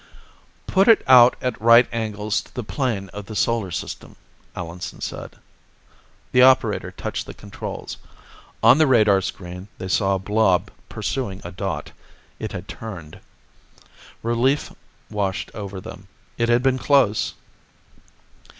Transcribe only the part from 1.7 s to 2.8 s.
angles to the